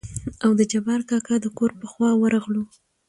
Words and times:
او 0.43 0.51
د 0.59 0.61
جبار 0.71 1.01
کاکا 1.09 1.35
دکور 1.45 1.71
په 1.79 1.85
خوا 1.91 2.09
ورغلو. 2.21 2.63